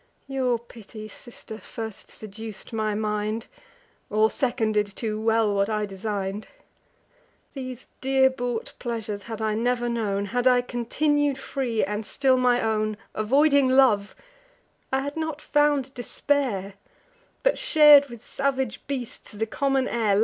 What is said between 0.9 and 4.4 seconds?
sister, first seduc'd my mind, Or